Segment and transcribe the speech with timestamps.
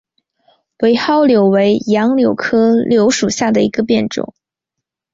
[0.79, 4.33] 伪蒿柳为杨柳科柳属下的一个变种。